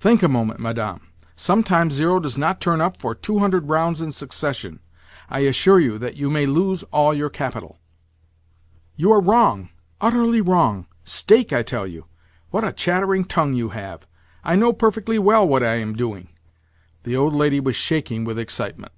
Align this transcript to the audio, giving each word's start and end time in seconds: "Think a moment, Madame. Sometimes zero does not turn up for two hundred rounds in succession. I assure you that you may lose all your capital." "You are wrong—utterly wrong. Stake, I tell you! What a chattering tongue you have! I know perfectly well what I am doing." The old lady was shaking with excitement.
"Think 0.00 0.24
a 0.24 0.28
moment, 0.28 0.58
Madame. 0.58 1.12
Sometimes 1.36 1.94
zero 1.94 2.18
does 2.18 2.36
not 2.36 2.60
turn 2.60 2.80
up 2.80 2.96
for 2.98 3.14
two 3.14 3.38
hundred 3.38 3.68
rounds 3.68 4.00
in 4.00 4.10
succession. 4.10 4.80
I 5.28 5.46
assure 5.46 5.78
you 5.78 5.96
that 5.96 6.16
you 6.16 6.28
may 6.28 6.44
lose 6.44 6.82
all 6.90 7.14
your 7.14 7.30
capital." 7.30 7.78
"You 8.96 9.12
are 9.12 9.20
wrong—utterly 9.20 10.40
wrong. 10.40 10.88
Stake, 11.04 11.52
I 11.52 11.62
tell 11.62 11.86
you! 11.86 12.06
What 12.50 12.64
a 12.64 12.72
chattering 12.72 13.24
tongue 13.24 13.54
you 13.54 13.68
have! 13.68 14.08
I 14.42 14.56
know 14.56 14.72
perfectly 14.72 15.20
well 15.20 15.46
what 15.46 15.62
I 15.62 15.76
am 15.76 15.94
doing." 15.94 16.30
The 17.04 17.14
old 17.14 17.32
lady 17.36 17.60
was 17.60 17.76
shaking 17.76 18.24
with 18.24 18.40
excitement. 18.40 18.90